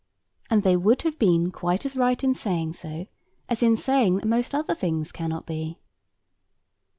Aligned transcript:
And 0.49 0.63
they 0.63 0.75
would 0.75 1.03
have 1.03 1.19
been 1.19 1.51
quite 1.51 1.85
as 1.85 1.95
right 1.95 2.23
in 2.23 2.33
saying 2.33 2.73
so, 2.73 3.05
as 3.47 3.61
in 3.61 3.77
saying 3.77 4.15
that 4.15 4.25
most 4.25 4.55
other 4.55 4.73
things 4.73 5.11
cannot 5.11 5.45
be. 5.45 5.77